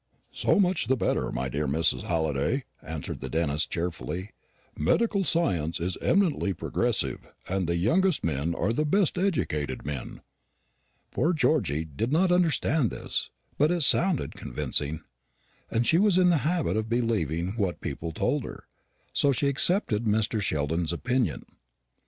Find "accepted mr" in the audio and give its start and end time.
19.47-20.41